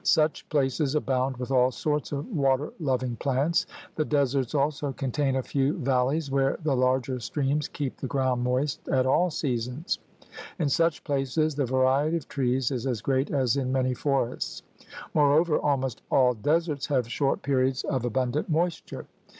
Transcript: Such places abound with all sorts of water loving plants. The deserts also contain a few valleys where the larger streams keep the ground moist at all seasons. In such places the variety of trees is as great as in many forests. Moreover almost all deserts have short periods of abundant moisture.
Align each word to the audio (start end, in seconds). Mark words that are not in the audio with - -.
Such 0.03 0.49
places 0.49 0.95
abound 0.95 1.37
with 1.37 1.51
all 1.51 1.69
sorts 1.69 2.11
of 2.11 2.27
water 2.35 2.73
loving 2.79 3.17
plants. 3.17 3.67
The 3.97 4.03
deserts 4.03 4.55
also 4.55 4.93
contain 4.93 5.35
a 5.35 5.43
few 5.43 5.77
valleys 5.77 6.31
where 6.31 6.57
the 6.63 6.75
larger 6.75 7.19
streams 7.19 7.67
keep 7.67 7.97
the 7.97 8.07
ground 8.07 8.43
moist 8.43 8.89
at 8.89 9.05
all 9.05 9.29
seasons. 9.29 9.99
In 10.57 10.69
such 10.69 11.03
places 11.03 11.53
the 11.53 11.65
variety 11.67 12.17
of 12.17 12.27
trees 12.27 12.71
is 12.71 12.87
as 12.87 13.03
great 13.03 13.29
as 13.29 13.55
in 13.57 13.71
many 13.71 13.93
forests. 13.93 14.63
Moreover 15.13 15.59
almost 15.59 16.01
all 16.09 16.33
deserts 16.33 16.87
have 16.87 17.07
short 17.07 17.43
periods 17.43 17.83
of 17.83 18.03
abundant 18.03 18.49
moisture. 18.49 19.05